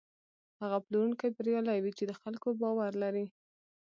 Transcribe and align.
هغه 0.61 0.77
پلورونکی 0.85 1.27
بریالی 1.37 1.77
وي 1.81 1.91
چې 1.97 2.03
د 2.07 2.11
خلکو 2.21 2.47
باور 2.61 2.91
لري. 3.03 3.25